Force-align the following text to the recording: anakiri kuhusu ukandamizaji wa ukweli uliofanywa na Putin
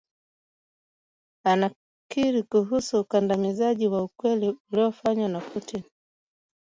anakiri 1.45 2.43
kuhusu 2.43 2.99
ukandamizaji 2.99 3.87
wa 3.87 4.03
ukweli 4.03 4.55
uliofanywa 4.71 5.29
na 5.29 5.39
Putin 5.39 5.83